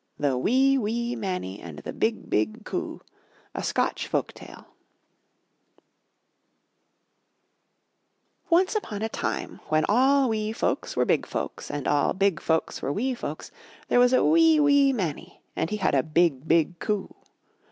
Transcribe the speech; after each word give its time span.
THE 0.17 0.35
WEE, 0.35 0.79
WEE 0.79 1.15
MANNIE 1.15 1.59
AND 1.61 1.77
THE 1.77 1.93
BIG, 1.93 2.27
BIG 2.27 2.65
COO 2.65 3.01
A 3.53 3.61
Scotch 3.61 4.07
Folk 4.07 4.33
Tale 4.33 4.65
Once 8.49 8.73
upon 8.73 9.03
a 9.03 9.09
time 9.09 9.59
when 9.67 9.85
all 9.87 10.27
wee 10.29 10.53
folks 10.53 10.95
were 10.97 11.05
big 11.05 11.27
folks 11.27 11.69
and 11.69 11.87
all 11.87 12.13
big 12.13 12.39
folks 12.41 12.81
were 12.81 12.91
wee 12.91 13.13
folks, 13.13 13.51
there 13.89 13.99
was 13.99 14.11
a 14.11 14.25
wee, 14.25 14.59
wee 14.59 14.91
Mannie 14.91 15.43
and 15.55 15.69
he 15.69 15.77
had 15.77 15.93
a 15.93 16.01
BIG, 16.01 16.47
BIG 16.47 16.79
COO. 16.79 17.13